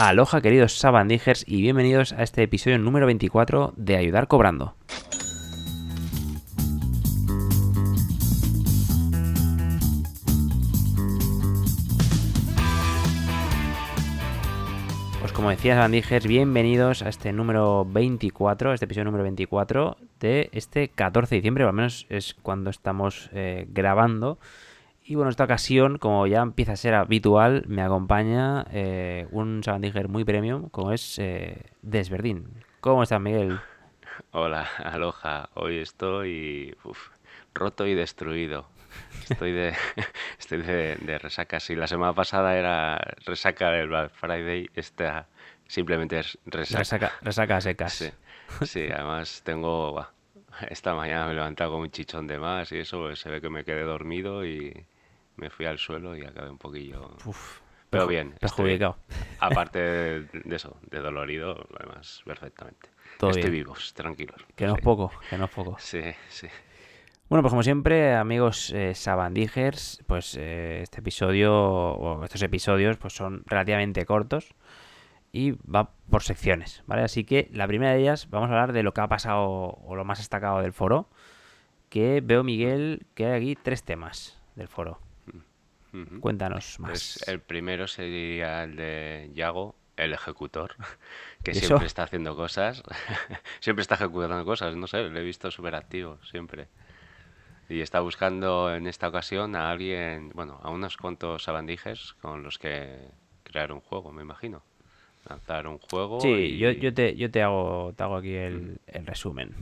[0.00, 4.76] Aloha queridos sabandijers y bienvenidos a este episodio número 24 de Ayudar Cobrando.
[15.18, 20.90] Pues como decía sabandijers, bienvenidos a este número 24, este episodio número 24 de este
[20.90, 24.38] 14 de diciembre, o al menos es cuando estamos eh, grabando.
[25.08, 29.64] Y bueno, en esta ocasión, como ya empieza a ser habitual, me acompaña eh, un
[29.64, 32.62] Sabandiger muy premium, como es eh, Desverdín.
[32.82, 33.58] ¿Cómo estás, Miguel?
[34.32, 35.48] Hola, aloja.
[35.54, 37.08] Hoy estoy uf,
[37.54, 38.68] roto y destruido.
[39.30, 39.72] Estoy de,
[40.38, 41.58] estoy de, de resaca.
[41.58, 45.26] Si la semana pasada era resaca del Black Friday, esta
[45.68, 46.80] simplemente es resaca.
[46.80, 47.94] Resaca, resaca secas.
[47.94, 48.10] Sí,
[48.66, 50.06] sí, además tengo...
[50.68, 53.40] esta mañana me he levantado con un chichón de más y eso, pues, se ve
[53.40, 54.84] que me quedé dormido y
[55.38, 57.16] me fui al suelo y acabé un poquillo...
[57.24, 57.60] Uf,
[57.90, 58.34] Pero bien.
[58.40, 58.96] Perjudicado.
[59.40, 62.90] Aparte de, de eso, de dolorido, lo demás perfectamente.
[63.18, 63.64] Todo Estoy bien.
[63.64, 64.44] vivos, tranquilos.
[64.54, 65.76] Que no es poco, que no es poco.
[65.78, 66.48] Sí, sí.
[67.28, 73.12] Bueno, pues como siempre, amigos eh, sabandijers, pues eh, este episodio, o estos episodios, pues
[73.14, 74.54] son relativamente cortos
[75.30, 77.02] y va por secciones, ¿vale?
[77.02, 79.94] Así que la primera de ellas, vamos a hablar de lo que ha pasado o
[79.94, 81.10] lo más destacado del foro,
[81.90, 84.98] que veo, Miguel, que hay aquí tres temas del foro.
[86.20, 86.90] Cuéntanos más.
[86.90, 90.76] Pues el primero sería el de Yago, el ejecutor,
[91.42, 92.82] que siempre está haciendo cosas,
[93.60, 96.68] siempre está ejecutando cosas, no sé, lo he visto súper activo, siempre.
[97.68, 102.58] Y está buscando en esta ocasión a alguien, bueno, a unos cuantos sabandijes con los
[102.58, 102.96] que
[103.42, 104.62] crear un juego, me imagino.
[105.28, 106.58] Lanzar un juego Sí, y...
[106.58, 109.54] yo, yo te, yo te hago, te hago aquí el, el resumen.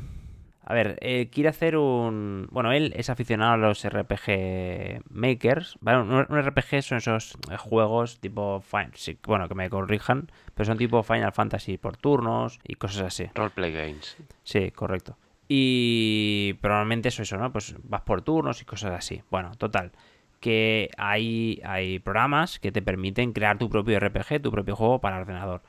[0.69, 2.49] A ver, eh, quiere hacer un...
[2.51, 5.79] Bueno, él es aficionado a los RPG Makers.
[5.81, 6.01] ¿vale?
[6.03, 8.61] Un, un RPG son esos eh, juegos tipo...
[8.61, 13.03] Fin- sí, bueno, que me corrijan, pero son tipo Final Fantasy por turnos y cosas
[13.03, 13.27] así.
[13.35, 14.17] Roleplay games.
[14.43, 15.17] Sí, correcto.
[15.49, 17.53] Y probablemente eso, eso, ¿no?
[17.53, 19.23] Pues vas por turnos y cosas así.
[19.31, 19.93] Bueno, total.
[20.41, 25.19] Que hay, hay programas que te permiten crear tu propio RPG, tu propio juego para
[25.21, 25.63] ordenador.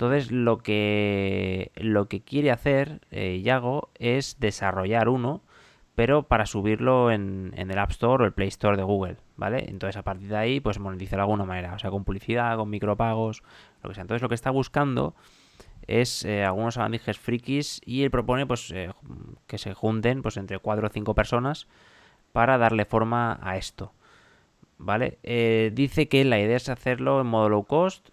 [0.00, 5.42] Entonces, lo que, lo que quiere hacer eh, Yago es desarrollar uno,
[5.94, 9.66] pero para subirlo en, el App Store o el Play Store de Google, ¿vale?
[9.68, 12.70] Entonces, a partir de ahí, pues monetizar de alguna manera, o sea, con publicidad, con
[12.70, 13.42] micropagos,
[13.82, 14.00] lo que sea.
[14.00, 15.14] Entonces, lo que está buscando
[15.86, 18.90] es eh, algunos abandijes frikis y él propone pues eh,
[19.46, 21.68] que se junten pues entre cuatro o cinco personas
[22.32, 23.92] para darle forma a esto.
[24.78, 25.18] ¿Vale?
[25.74, 28.08] Dice que la idea es hacerlo en modo low cost,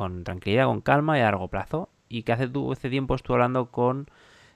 [0.00, 1.90] con tranquilidad, con calma y a largo plazo.
[2.08, 4.08] Y que hace, tu, hace tiempo estuve hablando con,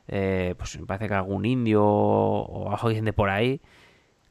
[0.08, 3.60] eh, pues me parece que algún indio o alguien de por ahí.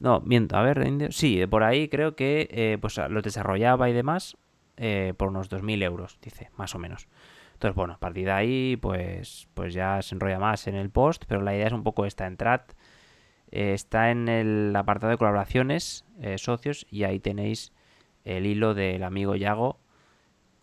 [0.00, 1.12] No, miento, a ver, indio.
[1.12, 4.36] Sí, de por ahí creo que eh, pues lo desarrollaba y demás
[4.76, 7.06] eh, por unos 2.000 euros, dice, más o menos.
[7.52, 11.26] Entonces, bueno, a partir de ahí, pues, pues ya se enrolla más en el post,
[11.28, 12.62] pero la idea es un poco esta, entrad,
[13.52, 16.04] está en el apartado de colaboraciones,
[16.38, 17.72] socios, y ahí tenéis
[18.24, 19.78] el hilo del amigo Yago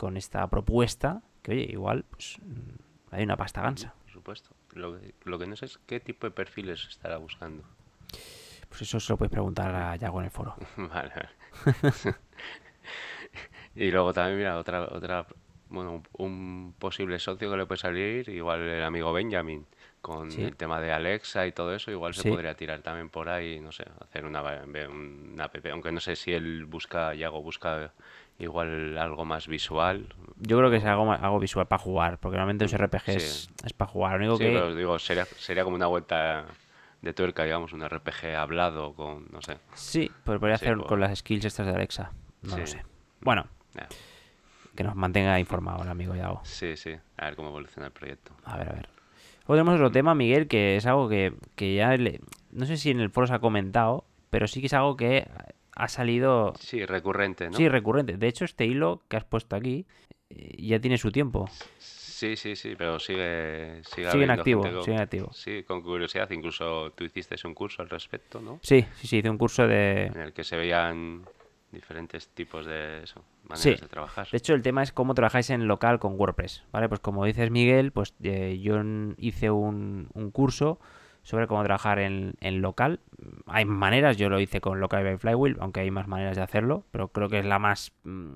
[0.02, 3.94] con esta propuesta, que oye, igual, pues mm, hay una pasta gansa.
[4.02, 4.50] Por supuesto.
[4.72, 7.62] Lo que, lo que no sé es qué tipo de perfiles estará buscando.
[8.68, 10.56] Pues eso se lo podéis preguntar a Yago en el foro.
[10.76, 11.28] Vale, vale.
[13.76, 15.24] Y luego también, mira, otra, otra,
[15.68, 19.64] bueno, un, posible socio que le puede salir, igual el amigo Benjamin,
[20.02, 20.42] con Sí.
[20.42, 22.28] el tema de Alexa y todo eso, igual se Sí.
[22.28, 26.32] podría tirar también por ahí, no sé, hacer una, una app, aunque no sé si
[26.34, 27.92] él busca, Yago busca
[28.38, 30.06] igual algo más visual.
[30.38, 33.50] Yo creo que es algo, algo visual para jugar, porque normalmente los RPGs Sí.
[33.64, 34.12] es para jugar.
[34.12, 34.50] Lo único Sí, que...
[34.52, 36.44] pero digo, sería, sería como una vuelta
[37.00, 39.58] de tuerca, digamos, un RPG hablado con, no sé.
[39.74, 42.12] Sí, pero podría Sí, hacer pues- con las skills estas de Alexa.
[42.42, 42.82] No lo sé.
[43.20, 43.46] Bueno,
[44.74, 46.40] que nos mantenga informado el amigo Yago.
[46.44, 48.32] Sí, sí, a ver cómo evoluciona el proyecto.
[48.44, 48.88] A ver, a ver.
[49.46, 52.20] Luego tenemos otro tema, Miguel, que es algo que, que ya le-
[52.52, 55.28] no sé si en el foro se ha comentado, pero sí que es algo que
[55.74, 57.56] ha salido Sí, recurrente, ¿no?
[57.56, 58.16] sí recurrente.
[58.16, 59.86] De hecho, este hilo que has puesto aquí
[60.30, 61.48] eh, ya tiene su tiempo.
[61.78, 65.32] Sí, sí, sí, pero sigue, sigue Sigue en activo, con- sigue en activo.
[65.32, 66.30] Sí, con curiosidad.
[66.30, 68.60] Incluso tú hiciste un curso al respecto, ¿no?
[68.62, 70.06] Sí, sí, sí, hice un curso de...
[70.06, 71.24] En el que se veían
[71.72, 73.74] diferentes tipos de eso, maneras Sí.
[73.80, 74.28] de trabajar.
[74.30, 76.88] De hecho, el tema es cómo trabajáis en local con WordPress, ¿vale?
[76.88, 78.80] Pues como dices, Miguel, pues eh, yo
[79.16, 80.78] hice un, un curso
[81.22, 83.00] sobre cómo trabajar en, en local.
[83.46, 86.84] Hay maneras, yo lo hice con Local by Flywheel, aunque hay más maneras de hacerlo,
[86.90, 88.34] pero creo que es la más mm,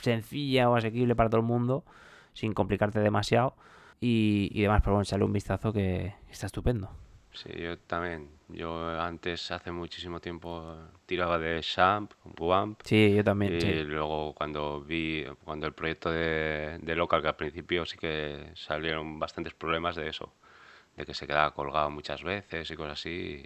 [0.00, 1.84] sencilla o asequible para todo el mundo,
[2.32, 3.54] sin complicarte demasiado.
[4.00, 6.90] Y, y demás, pero bueno, sale un vistazo que está estupendo.
[7.32, 8.28] Sí, yo también.
[8.48, 10.76] Yo antes, hace muchísimo tiempo,
[11.06, 12.80] tiraba de Champ, Wamp.
[12.84, 13.56] Sí, yo también.
[13.56, 13.82] Y Sí.
[13.84, 19.18] luego cuando vi, cuando el proyecto de, de Local, que al principio sí que salieron
[19.18, 20.32] bastantes problemas de eso,
[20.96, 23.44] de que se quedaba colgado muchas veces y cosas así.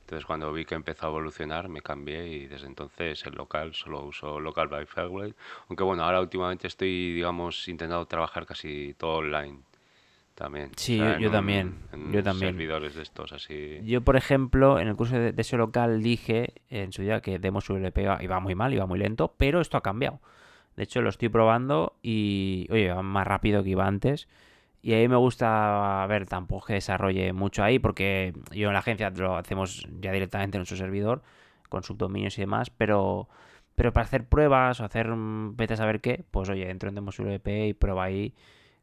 [0.00, 4.04] Entonces cuando vi que empezó a evolucionar me cambié y desde entonces el local solo
[4.04, 5.34] uso Local by Fairway.
[5.68, 9.60] Aunque bueno, ahora últimamente estoy, digamos, intentando trabajar casi todo online
[10.34, 10.70] también.
[10.74, 11.74] O Sí, sea, yo, yo un- también.
[11.92, 12.50] en Yo también.
[12.52, 13.80] servidores de estos así.
[13.84, 17.38] Yo, por ejemplo, en el curso de, de ese local dije en su día que
[17.38, 20.20] Demos iba, iba muy mal, iba muy lento, pero esto ha cambiado.
[20.76, 24.28] De hecho, lo estoy probando y, oye, va más rápido que iba antes.
[24.84, 28.80] Y ahí me gusta, a ver, tampoco que desarrolle mucho ahí, porque yo en la
[28.80, 31.22] agencia lo hacemos ya directamente en nuestro servidor,
[31.70, 33.26] con subdominios y demás, pero,
[33.76, 36.96] pero para hacer pruebas o hacer mm, vete a saber qué, pues oye, entro en
[36.96, 38.34] Demos WP y prueba ahí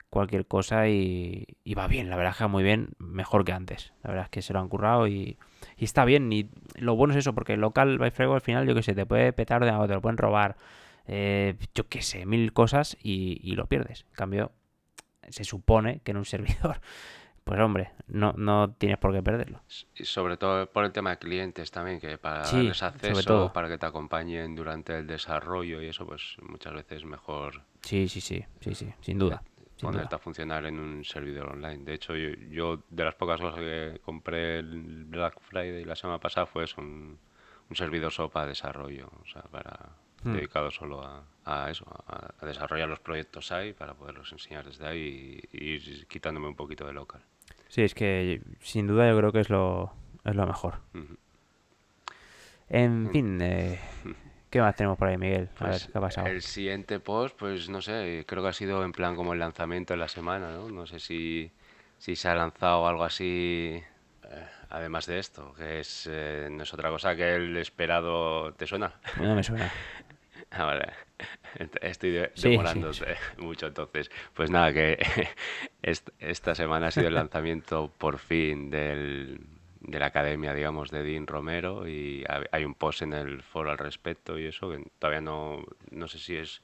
[0.09, 3.53] cualquier cosa y, y va bien, la verdad es que va muy bien, mejor que
[3.53, 3.93] antes.
[4.01, 5.37] La verdad es que se lo han currado y,
[5.77, 6.33] y está bien.
[6.33, 8.95] Y lo bueno es eso, porque el local by Frego al final, yo que sé,
[8.95, 10.57] te puede petar de algo, te lo pueden robar,
[11.05, 14.05] eh, yo qué sé, mil cosas y, y lo pierdes.
[14.09, 14.51] En cambio,
[15.29, 16.81] se supone que en un servidor,
[17.43, 19.61] pues hombre, no, no tienes por qué perderlo.
[19.95, 23.67] Y sobre todo por el tema de clientes también, que para Sí, darles acceso, para
[23.67, 28.21] que te acompañen durante el desarrollo y eso, pues muchas veces es mejor Sí, sí,
[28.21, 29.43] sí, sí, sí, sin duda.
[29.81, 30.17] Ponerte duda.
[30.17, 31.83] a funcionar en un servidor online.
[31.83, 36.19] De hecho, yo, yo de las pocas cosas que compré el Black Friday la semana
[36.19, 37.17] pasada fue eso, un,
[37.69, 40.33] un servidor solo para desarrollo, o sea, para Hmm.
[40.35, 44.87] dedicado solo a, a eso, a, a desarrollar los proyectos ahí para poderlos enseñar desde
[44.87, 47.21] ahí y, y ir quitándome un poquito de local.
[47.69, 50.75] Sí, es que sin duda yo creo que es lo, es lo mejor.
[52.69, 53.79] En fin, eh,
[54.49, 55.49] ¿qué más tenemos por ahí, Miguel?
[55.59, 56.27] A ver, Pues ¿qué ha pasado?
[56.27, 59.93] el siguiente post, pues no sé, creo que ha sido en plan como el lanzamiento
[59.93, 60.69] de la semana, ¿no?
[60.69, 61.51] No sé si,
[61.97, 63.81] si se ha lanzado algo así,
[64.23, 68.67] eh, además de esto, que es, eh, no es otra cosa que el esperado, ¿te
[68.67, 68.93] suena?
[69.17, 69.69] No me suena.
[70.51, 70.91] Ah, vale.
[71.81, 74.11] Estoy de- Sí, sí, demorándote mucho entonces.
[74.33, 74.97] Pues nada, que
[75.81, 79.39] est- esta semana ha sido el lanzamiento por fin del,
[79.81, 83.71] de la academia, digamos, de Dean Romero y ha- hay un post en el foro
[83.71, 86.61] al respecto y eso, que todavía no, no sé si es,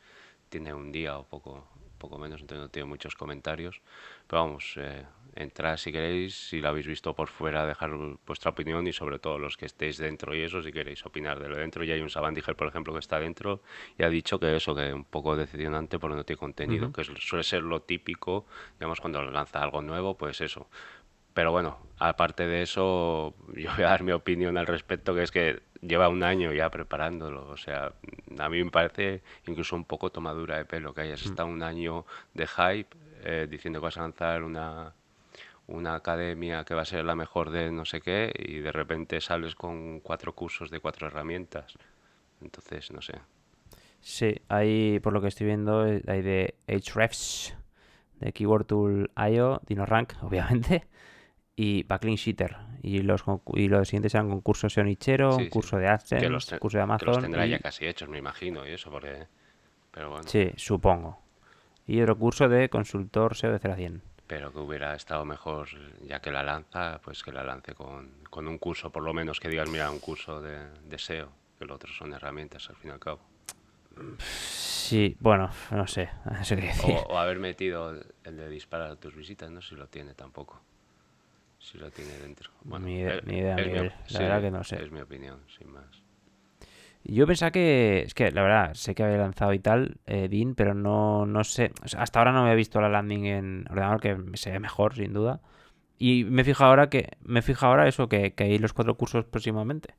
[0.49, 3.81] tiene un día o poco, poco menos, entonces no tiene muchos comentarios.
[4.27, 5.05] Pero vamos, eh,
[5.35, 7.91] entrad si queréis, si lo habéis visto por fuera, dejar
[8.25, 11.49] vuestra opinión y sobre todo los que estéis dentro y eso, si queréis opinar de
[11.49, 11.83] lo dentro.
[11.83, 13.61] Y hay un Sabandiger, por ejemplo, que está dentro
[13.97, 17.11] y ha dicho que eso, que un poco decepcionante porque no tiene contenido, que es-
[17.19, 18.45] suele ser lo típico,
[18.79, 20.67] digamos, cuando lanza algo nuevo, pues eso.
[21.37, 25.29] Pero bueno, aparte de eso, yo voy a dar mi opinión al respecto, que es
[25.29, 27.47] que lleva un año ya preparándolo.
[27.49, 27.93] O sea,
[28.39, 32.07] a mí me parece incluso un poco tomadura de pelo que hayas estado un año
[32.33, 32.89] de hype
[33.23, 34.95] eh, diciendo que vas a lanzar una,
[35.67, 39.21] una academia que va a ser la mejor de no sé qué y de repente
[39.21, 41.77] sales con cuatro cursos de cuatro herramientas.
[42.41, 43.13] Entonces, no sé.
[44.01, 47.55] Sí, hay, por lo que estoy viendo, hay de Hrefs,
[48.21, 50.87] de Keyword Tool IO, DinoRank, obviamente,
[51.57, 52.55] y Backlink Sheeter.
[52.83, 53.23] Y los,
[53.55, 55.49] y los siguientes serán concursos SEO nichero, Sí, un sí.
[55.49, 57.21] curso de los, AdSense, te- curso de que los Amazon.
[57.23, 59.27] tendrá y- ya casi hechos, me imagino, y eso, porque...
[59.91, 60.27] Pero bueno.
[60.27, 61.19] Sí, supongo.
[61.87, 64.01] Y otro curso de consultor SEO de 0 a 100.
[64.27, 65.67] Pero que hubiera estado mejor,
[66.05, 69.39] ya que la lanza, pues que la lance con, con un curso, por lo menos
[69.39, 72.91] que digas, mira, un curso de, de SEO, que lo otro son herramientas al fin
[72.91, 73.21] y al cabo.
[74.19, 76.93] Sí, bueno, no sé, no sé qué decir.
[76.93, 79.87] O, o haber metido el, el de disparar a tus visitas, no sé si lo
[79.87, 80.61] tiene tampoco.
[81.59, 82.51] Si lo tiene dentro.
[82.63, 83.91] Bueno, Ni idea- ni idea, mi Miguel.
[84.09, 84.81] La sí, verdad que no sé.
[84.83, 86.03] Es mi opinión, sin más.
[87.03, 90.55] Yo pensaba que, es que la verdad, sé que había lanzado y tal, eh, Dean,
[90.55, 94.01] pero no, no sé, o sea, hasta ahora no había visto la landing en ordenador,
[94.01, 95.39] que se ve mejor, sin duda.
[95.99, 99.25] Y me fijo ahora que, me fijo ahora eso, que, que hay los cuatro cursos
[99.25, 99.95] próximamente.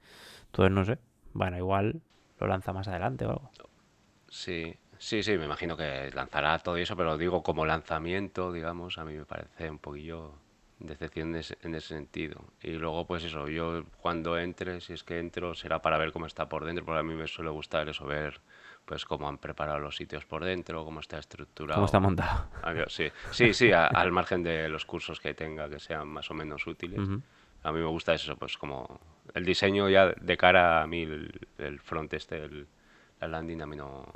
[0.46, 0.98] Entonces no sé,
[1.34, 2.02] bueno, igual
[2.40, 3.52] lo lanza más adelante o algo.
[4.28, 9.04] Sí, sí, sí, me imagino que lanzará todo eso, pero digo, como lanzamiento, digamos, a
[9.04, 10.34] mí me parece un poquillo
[10.80, 12.44] decepción en ese, en ese sentido.
[12.62, 16.26] Y luego, pues eso, yo cuando entre, si es que entro, será para ver cómo
[16.26, 18.40] está por dentro, porque a mí me suele gustar eso, ver
[18.84, 21.76] pues cómo han preparado los sitios por dentro, cómo está estructurado.
[21.76, 22.48] ¿Cómo está montado?
[22.88, 26.34] Sí, sí, sí, a- al margen de los cursos que tenga que sean más o
[26.34, 26.98] menos útiles.
[27.64, 28.98] A mí me gusta eso, pues como
[29.34, 32.66] el diseño ya de cara a mí, el, el front este, el-
[33.20, 34.06] la landing, a mí no,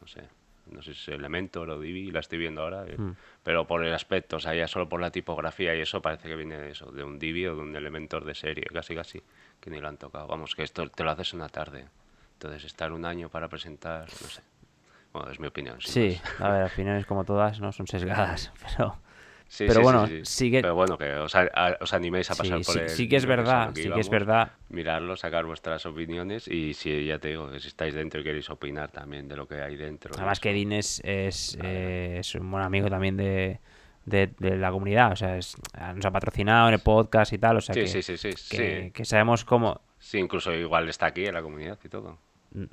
[0.00, 0.28] no sé,
[0.70, 3.12] no sé si es Elementor o Divi, la estoy viendo ahora, eh, Mm.
[3.42, 6.36] pero por el aspecto, o sea, ya solo por la tipografía y eso parece que
[6.36, 9.22] viene de eso, de un Divi o de un Elementor de serie, casi casi,
[9.60, 10.26] que ni lo han tocado.
[10.26, 11.86] Vamos, que esto te lo haces una tarde,
[12.34, 14.42] entonces estar un año para presentar, no sé.
[15.12, 15.76] Bueno, es mi opinión.
[15.80, 16.40] Sí, más.
[16.40, 18.96] a ver, opiniones como todas no son sesgadas, pero
[19.52, 22.34] Sí, Pero sí, bueno, sí, que- Pero bueno, que os, a- a- os animéis a
[22.34, 24.52] pasar por sí, el sí que es verdad, lo sí que es íbamos, verdad.
[24.70, 28.48] Mirarlo, sacar vuestras opiniones y si ya te digo, que si estáis dentro y queréis
[28.48, 30.12] opinar también de lo que hay dentro.
[30.16, 30.52] Además que.
[30.52, 33.60] Edin es, eh, es un buen amigo también de,
[34.06, 35.12] de, de la comunidad.
[35.12, 35.54] O sea, es-
[35.96, 37.58] nos ha patrocinado en el podcast y tal.
[37.58, 38.56] O sea, Sí, que, sí, sí, sí, sí.
[38.56, 39.82] que, que sabemos cómo...
[39.98, 42.16] Sí, incluso igual está aquí en la comunidad y todo.
[42.54, 42.64] Mm.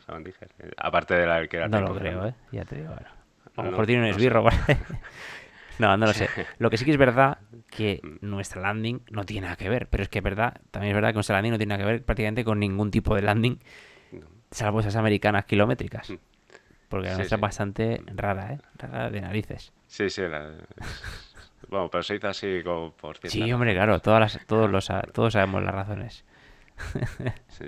[0.78, 2.26] Aparte de la que era No lo creo.
[2.26, 2.34] ¿eh?
[2.54, 2.88] Ya te digo.
[2.94, 3.10] bueno.
[3.58, 4.18] A lo mejor tiene un no sé.
[4.18, 4.46] esbirro.
[5.80, 6.30] no, no lo sé.
[6.60, 8.18] Lo que sí que es verdad que Mm.
[8.30, 9.88] nuestra landing no tiene nada que ver.
[9.88, 11.92] Pero es que es verdad, también es verdad que nuestra landing no tiene nada que
[11.92, 13.60] ver prácticamente con ningún tipo de landing,
[14.52, 16.14] salvo esas americanas kilométricas.
[16.90, 17.40] Porque la Sí, nuestra sí.
[17.40, 18.60] es bastante rara, ¿eh?
[18.78, 19.72] Rara de narices.
[19.88, 20.22] Sí, sí.
[20.24, 20.54] la-
[21.70, 24.90] Bueno, pero se hizo así como por cierta Sí, hombre, claro, todas las, todos, los,
[25.14, 26.26] todos sabemos las razones.
[27.50, 27.66] Sí.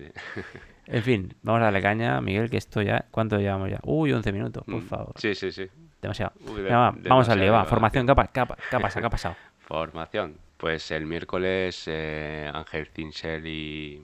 [0.88, 3.06] En fin, vamos a darle caña, Miguel, que esto ya...
[3.12, 3.80] ¿Cuánto llevamos ya?
[3.84, 5.14] Uy, 11 minutos, por Mm, favor.
[5.18, 5.68] Sí, sí, sí.
[6.02, 6.34] Demasiado.
[6.48, 7.66] Uy, de- Venga, va, vamos al lío, va.
[7.66, 9.02] Formación, ¿qué ha, pa- qué ha qué pasado?
[9.02, 9.36] ¿Qué ha pasado?
[9.60, 10.38] Formación.
[10.58, 14.04] Pues el miércoles eh, Ángel Cincel y,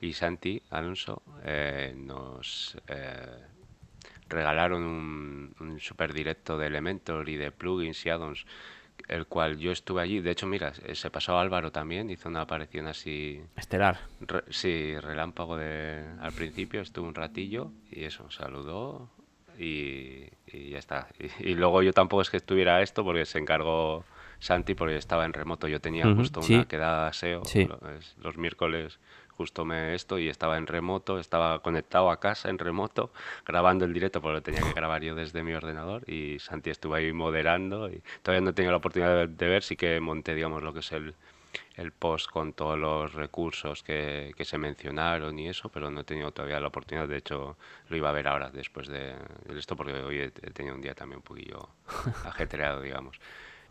[0.00, 3.26] y Santi Alonso eh, nos eh,
[4.28, 8.46] regalaron un, un super directo de Elementor y de plugins y addons,
[9.08, 10.20] el cual yo estuve allí.
[10.20, 13.98] De hecho, mira, se pasó Álvaro también, hizo una aparición así, Estelar.
[14.20, 19.08] re- sí, relámpago de, al principio, estuvo un ratillo y eso, saludó
[19.58, 21.08] y, y ya está.
[21.40, 24.04] Y, y luego yo tampoco es que estuviera esto porque se encargó
[24.38, 25.68] Santi porque estaba en remoto.
[25.68, 26.54] Yo tenía Ujú, justo sí.
[26.54, 27.64] una quedada SEO Sí.
[27.64, 28.98] lo- es- los miércoles
[29.30, 33.12] justo me esto y estaba en remoto, estaba conectado a casa en remoto,
[33.46, 36.94] grabando el directo porque lo tenía que grabar yo desde mi ordenador y Santi estuvo
[36.94, 40.34] ahí moderando y todavía no he tenido la oportunidad de, de ver, sí que monté
[40.34, 41.14] digamos lo que es el,
[41.76, 46.04] el post con todos los recursos que, que se mencionaron y eso, pero no he
[46.04, 47.56] tenido todavía la oportunidad, de hecho
[47.88, 49.14] lo iba a ver ahora después de,
[49.46, 51.68] de esto porque hoy he, tenido un día también un poquillo
[52.24, 53.20] ajetreado, digamos.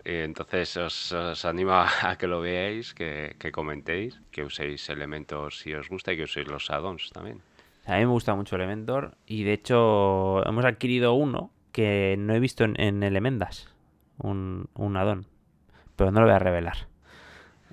[0.04, 5.60] Eh, Entonces os, os animo a, que lo veáis, que, que comentéis, que uséis elementos
[5.60, 7.42] si os gusta y que uséis los addons también.
[7.86, 12.40] A mí me gusta mucho Elementor y de hecho hemos adquirido uno que no he
[12.40, 13.68] visto en, en Elemendas,
[14.18, 15.28] un, un addon,
[15.96, 16.88] pero no lo voy a revelar.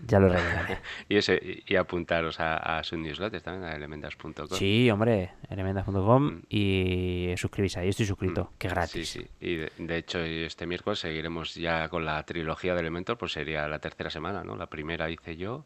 [0.06, 0.78] Ya lo revelaré.
[1.08, 1.34] Y, ese,
[1.66, 4.48] y, y apuntaros a, a su newsletter también, a elementas.com.
[4.50, 9.08] Sí, hombre, elemendas.com y suscribís ahí, estoy suscrito, que Sí, gratis.
[9.10, 9.26] sí.
[9.40, 13.68] Y de, de hecho, este miércoles seguiremos ya con la trilogía de Elementor, pues sería
[13.68, 14.56] la tercera semana, ¿no?
[14.56, 15.64] La primera hice yo,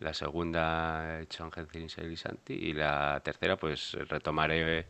[0.00, 4.86] la segunda ha hecho Ángel Cincel y Santi, y la tercera, pues retomaré eh,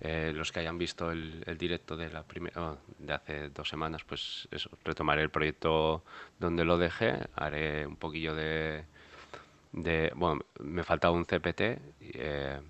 [0.00, 4.48] los que hayan visto el, directo de la primera, de hace dos semanas, pues
[4.84, 6.04] retomaré el proyecto
[6.38, 8.84] donde lo dejé, haré un poquillo de,
[9.72, 11.60] de bueno, me faltaba un CPT,
[12.00, 12.60] eh,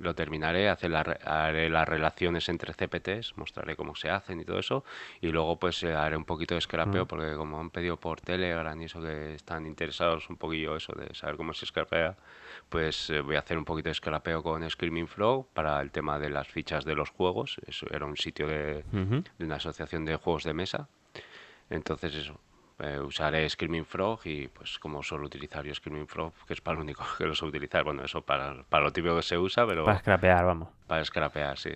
[0.00, 4.58] lo terminaré, hacer la haré las relaciones entre CPTs, mostraré cómo se hacen y todo
[4.58, 4.84] eso,
[5.20, 8.80] y luego pues eh, haré un poquito de scrapeo, porque como han pedido por Telegram
[8.80, 12.16] y eso que están interesados un poquillo eso de saber cómo se scrapea,
[12.68, 16.18] pues eh, voy a hacer un poquito de scrapeo con Screaming Frog para el tema
[16.18, 19.24] de las fichas de los juegos, eso era un sitio de, Ujú.
[19.38, 20.88] de una asociación de juegos de mesa,
[21.70, 22.40] entonces eso,
[22.80, 26.76] eh, usaré Screaming Frog y pues como suelo utilizar yo Screaming Frog, que es para
[26.76, 29.66] lo único que lo suelo utilizar, bueno, eso para, para lo típico que se usa,
[29.66, 30.68] pero Para scrapear, vamos.
[30.86, 31.70] para scrapear, sí.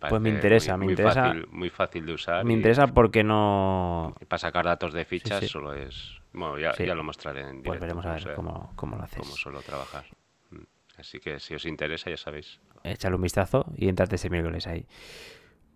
[0.00, 1.24] Pues me interesa, me muy interesa.
[1.26, 2.44] Fácil, muy fácil de usar.
[2.44, 4.14] Me y- interesa porque no...
[4.28, 5.48] para sacar datos de fichas sí.
[5.48, 6.16] solo es...
[6.32, 6.84] Bueno, ya, Sí.
[6.86, 7.68] ya lo mostraré en directo.
[7.70, 9.18] Pues veremos a ver sea- cómo, cómo lo haces.
[9.20, 10.04] cómo suelo trabajar.
[10.50, 10.62] Mm.
[10.98, 12.60] Así que si os interesa, ya sabéis.
[12.82, 14.86] Échale un vistazo y entrate ese miércoles ahí.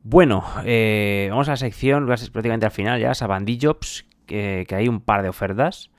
[0.03, 4.75] Bueno, eh, vamos a la sección, casi prácticamente al final ya, Sabandí Jobs, que, que
[4.77, 5.91] hay un par de ofertas.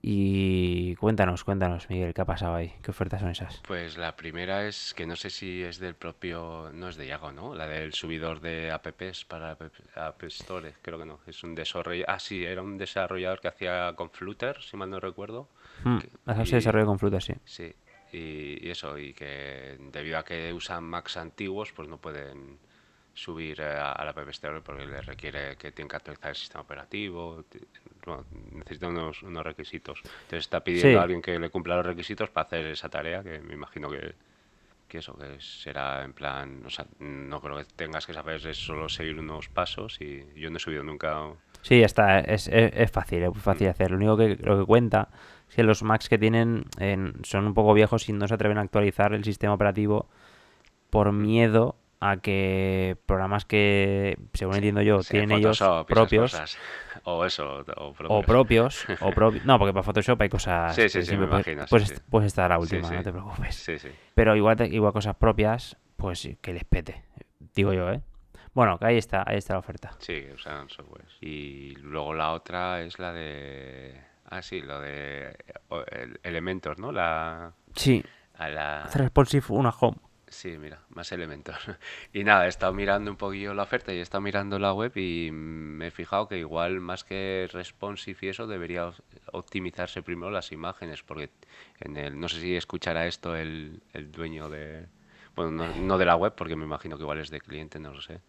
[0.00, 2.72] Y cuéntanos, cuéntanos, Miguel, ¿qué ha pasado ahí?
[2.82, 3.60] ¿Qué ofertas son esas?
[3.66, 7.32] Pues la primera es que no sé si es del propio, no es de Yago,
[7.32, 7.54] ¿no?
[7.54, 9.56] La del subidor de apps para
[9.96, 11.18] App Store, creo que no.
[11.26, 15.00] Es un desarrollador, ah sí, era un desarrollador que hacía con Flutter, si mal no
[15.00, 15.48] recuerdo.
[15.84, 17.34] Hmm, Que- las apps y- de desarrollo con frutas, sí.
[17.44, 17.74] Sí,
[18.12, 22.58] y, y eso, y que debido a que usan Macs antiguos, pues no pueden
[23.18, 26.36] subir eh, a, a la App Store porque les requiere que tienen que actualizar el
[26.36, 27.60] sistema operativo, ti-
[28.06, 30.00] bueno, necesita unos, unos requisitos.
[30.04, 30.96] Entonces está pidiendo Sí.
[30.98, 34.14] a alguien que le cumpla los requisitos para hacer esa tarea, que me imagino que,
[34.88, 38.56] que eso, que será en plan, o sea, no creo que tengas que saber, es
[38.56, 41.26] solo seguir unos pasos y yo no he subido nunca...
[41.62, 43.90] Sí, está, es, es, es fácil, es fácil de hacer.
[43.90, 45.08] Lo único que, lo que cuenta
[45.50, 48.58] es que los Macs que tienen en- son un poco viejos y no se atreven
[48.58, 50.08] a actualizar el sistema operativo
[50.90, 56.58] por miedo a que programas que, según entiendo yo, Sí, tienen ellos Photoshop propios cosas.
[57.04, 58.86] O eso, o o propios.
[59.00, 61.74] o propios no porque para Photoshop hay cosas Sí, sí, sí, me imagino, sí,
[62.24, 63.88] estar a la última no te preocupes Sí, sí.
[64.14, 67.04] pero igual igual cosas propias pues que les pete
[67.54, 68.00] digo yo eh
[68.54, 69.92] Bueno, que ahí está, ahí está la oferta.
[69.98, 71.04] Sí, usan software.
[71.20, 74.00] Y luego la otra es la de...
[74.24, 75.36] Ah, sí, lo de
[75.68, 76.90] o- el- Elementor, ¿no?
[76.90, 77.52] La...
[77.76, 78.02] Sí,
[78.34, 78.88] A la...
[78.94, 79.98] responsive una home.
[80.30, 81.56] Sí, mira, más elementos.
[82.12, 84.92] Y nada, he estado mirando un poquillo la oferta y he estado mirando la web
[84.96, 88.96] y me he fijado que igual más que responsive y eso debería op-
[89.32, 91.30] optimizarse primero las imágenes porque
[91.80, 94.86] en el, no sé si escuchará esto el, el dueño de,
[95.34, 97.94] bueno, no, no de la web porque me imagino que igual es de cliente, no
[97.94, 98.20] lo sé.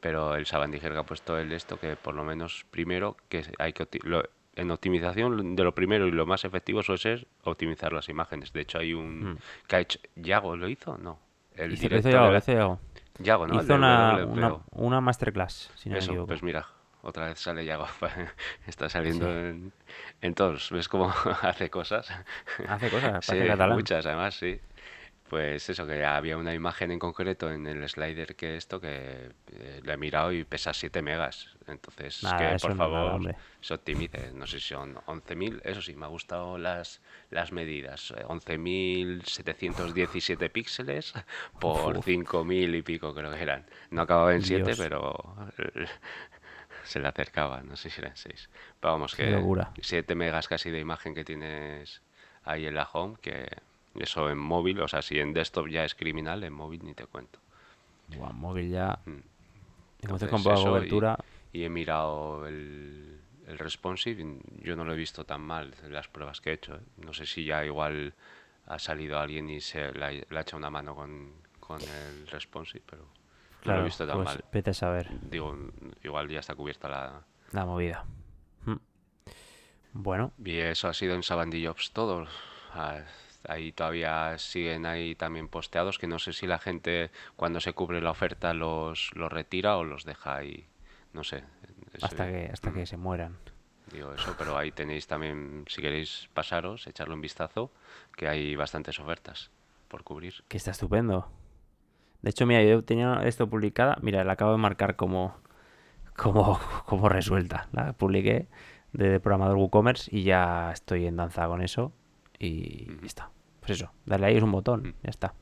[0.00, 3.72] Pero el Sabandiger que ha puesto el esto que por lo menos primero que hay
[3.72, 8.08] que lo- en optimización de lo primero y lo más efectivo suele ser optimizar las
[8.08, 8.52] imágenes.
[8.52, 11.18] De hecho hay un que ha hecho Yago lo hizo, no.
[11.56, 12.80] El Hizo, Yago, de hizo Yago.
[13.18, 13.62] Yago, ¿no?
[13.62, 16.26] Hizo una, una, una masterclass, si no me Eso, equivoco.
[16.28, 16.66] pues mira,
[17.02, 17.86] otra vez sale Yago.
[18.66, 19.72] Está saliendo en,
[20.20, 20.70] en todos.
[20.72, 22.10] ¿Ves cómo hace cosas?
[22.68, 23.36] Hace cosas, Sí,
[23.70, 24.58] muchas además, sí.
[25.28, 29.80] Pues eso, que había una imagen en concreto en el slider que esto que eh,
[29.82, 31.48] la he mirado y pesa 7 megas.
[31.66, 33.34] Entonces, Nada, que por no nada, favor hombre.
[33.60, 34.30] se optimice.
[34.32, 37.00] No sé si son 11.000, eso sí, me ha gustado las,
[37.30, 38.10] las medidas.
[38.12, 41.14] eh, 11.717 píxeles
[41.58, 43.64] por 5.000 y pico creo que eran.
[43.90, 44.76] No acababa en 7, Dios.
[44.76, 45.86] pero eh,
[46.84, 48.48] se le acercaba, no sé si eran 6.
[48.80, 49.70] Pero vamos, que locura.
[49.80, 52.02] 7 megas casi de imagen que tienes
[52.44, 53.48] ahí en la home, que
[53.96, 57.06] eso en móvil, o sea, si en desktop ya es criminal, en móvil ni te
[57.06, 57.38] cuento.
[58.16, 58.98] Buah, móvil ya.
[59.04, 59.20] Mm.
[60.02, 61.18] Entonces con poca eso y- cobertura.
[61.52, 66.08] Y, he mirado el, el responsive, yo no lo he visto tan mal en las
[66.08, 66.74] pruebas que he hecho.
[66.74, 66.80] ¿eh?
[66.98, 68.14] No sé si ya igual
[68.66, 73.06] ha salido alguien y se le ha, echado una mano con, con el responsive, pero
[73.64, 74.44] no lo he visto tan pues mal.
[74.52, 75.56] vete a saber Digo,
[76.02, 77.22] igual ya está cubierta la...
[77.52, 78.04] la movida.
[78.64, 78.76] Mm.
[79.92, 82.28] Bueno, Y eso ha sido en Sabandy Jobs todos.
[83.48, 87.72] Ah, Ahí todavía siguen ahí también posteados, que no sé si la gente cuando se
[87.72, 90.66] cubre la oferta los, los retira o los deja ahí.
[91.12, 91.44] No sé.
[91.92, 93.36] Ese- hasta que hasta mm, que se mueran.
[93.92, 97.70] Digo eso, pero ahí tenéis también, si queréis pasaros, echarle un vistazo,
[98.16, 99.50] que hay bastantes ofertas
[99.88, 100.42] por cubrir.
[100.48, 101.30] Que está estupendo.
[102.22, 103.98] De hecho, mira, yo tenía esto publicada.
[104.00, 105.36] Mira, la acabo de marcar como,
[106.16, 107.68] como, como resuelta.
[107.72, 108.48] La publiqué
[108.94, 111.92] de programador WooCommerce y ya estoy en danza con eso.
[112.38, 113.30] Y está.
[113.66, 114.94] Pues eso, darle ahí es un botón.
[115.02, 115.34] Ya está.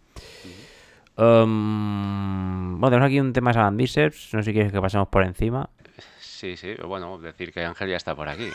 [1.16, 4.34] Um, bueno, tenemos aquí un tema de Saban Biceps.
[4.34, 5.68] No sé si quieres que pasemos por encima.
[6.20, 8.48] Sí, sí, bueno, decir que Ángel ya está por aquí.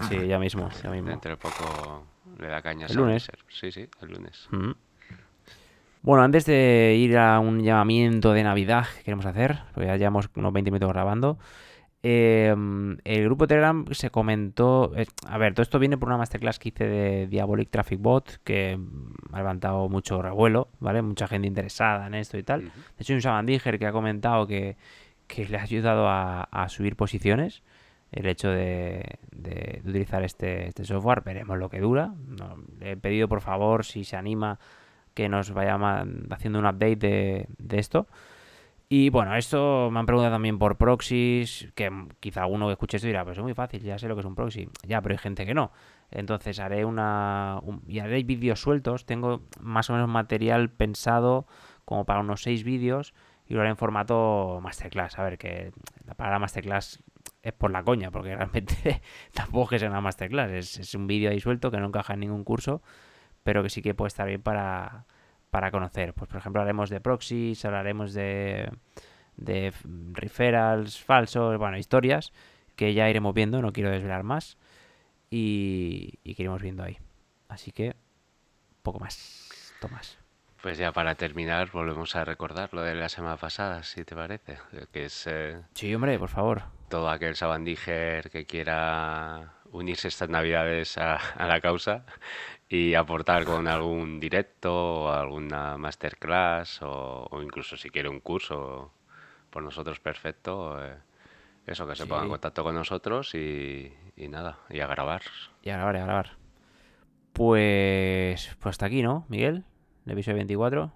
[0.00, 1.08] Así Sí, ya mismo, ya mismo.
[1.08, 2.06] dentro de poco
[2.38, 3.30] le da caña El lunes.
[3.48, 4.46] Sí, sí, el lunes.
[4.50, 4.72] Mm.
[6.02, 10.28] Bueno, antes de ir a un llamamiento de Navidad que queremos hacer, porque ya llevamos
[10.34, 11.38] unos 20 minutos grabando,
[12.08, 12.54] eh,
[13.04, 14.92] el grupo Telegram se comentó.
[14.96, 18.38] eh, a ver, todo esto viene por una masterclass que hice de Diabolic Traffic Bot,
[18.44, 21.02] que mm, ha levantado mucho revuelo, ¿vale?
[21.02, 22.60] Mucha gente interesada en esto y tal.
[22.66, 22.68] Ujú.
[22.96, 24.76] De hecho, hay un Sabandiger que ha comentado que,
[25.26, 27.62] que le ha ayudado a, a subir posiciones
[28.12, 31.22] el hecho de, de- de utilizar este, este software.
[31.24, 32.14] Veremos lo que dura.
[32.28, 34.58] No, le he pedido, por favor, si se anima,
[35.14, 35.76] que nos vaya
[36.30, 38.06] haciendo un update de, de esto.
[38.88, 43.08] Y bueno, esto me han preguntado también por proxies, que quizá alguno que escuche esto
[43.08, 44.68] dirá, pues es muy fácil, ya sé lo que es un proxy.
[44.86, 45.72] Ya, pero hay gente que no.
[46.12, 47.58] Entonces haré una...
[47.62, 49.04] un- y haré vídeos sueltos.
[49.04, 51.46] Tengo más o menos material pensado
[51.84, 53.12] como para unos seis vídeos
[53.48, 55.18] y lo haré en formato masterclass.
[55.18, 55.72] A ver, que
[56.06, 57.02] la palabra masterclass
[57.42, 59.02] es por la coña, porque realmente
[59.34, 60.50] tampoco es una masterclass.
[60.52, 62.82] Es, es un vídeo ahí suelto que no encaja en ningún curso,
[63.42, 65.06] pero que sí que puede estar bien para,
[65.56, 66.12] para conocer.
[66.12, 68.70] Pues por ejemplo haremos de proxies, hablaremos de,
[69.38, 69.72] de
[70.12, 72.34] referrals falsos, bueno, historias
[72.74, 74.58] que ya iremos viendo, no quiero desvelar más
[75.30, 76.98] y, y que iremos viendo ahí.
[77.48, 77.96] Así que
[78.82, 80.18] poco más, Tomás.
[80.60, 84.58] Pues ya para terminar, volvemos a recordar lo de la semana pasada, si te parece,
[84.92, 86.64] que es eh, Sí, hombre, por favor.
[86.90, 92.04] todo aquel sabandíger que quiera unirse estas navidades a, a la causa
[92.68, 98.92] y aportar con algún directo o alguna masterclass o, o incluso si quiere un curso
[99.50, 100.96] por nosotros perfecto, eh,
[101.66, 102.30] eso, que se ponga en Sí.
[102.30, 105.22] contacto con nosotros y, y nada, y a grabar.
[105.62, 106.30] Y a grabar, y a grabar.
[107.32, 109.64] Pues, pues hasta aquí, ¿no, Miguel?
[110.06, 110.90] El episodio 24.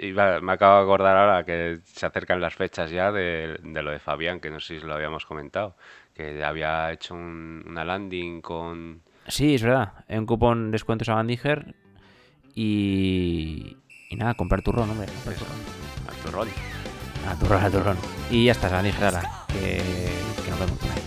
[0.00, 3.90] Iba- me acabo de acordar ahora que se acercan las fechas ya de, de lo
[3.90, 5.76] de Fabián, que no sé si lo habíamos comentado,
[6.14, 9.02] que había hecho un- una landing con...
[9.28, 9.92] Sí, es verdad.
[10.08, 11.74] Un cupón descuento Sabandiger
[12.54, 13.76] y...
[14.10, 15.06] Y nada, comprar turrón, hombre.
[15.12, 15.58] comprar turrón.
[16.08, 16.48] al turrón.
[17.28, 17.96] A turrón, a turrón.
[18.30, 19.82] Y ya está, Sabandiger, ala, que,
[20.44, 21.03] que nos vemos por ahí.